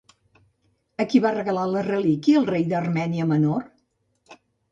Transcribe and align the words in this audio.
A 1.03 1.05
qui 1.09 1.21
va 1.25 1.33
regalar 1.35 1.65
la 1.73 1.83
relíquia 1.89 2.41
el 2.41 2.49
rei 2.53 2.65
de 2.71 2.75
l'Armènia 2.77 3.27
Menor? 3.35 3.71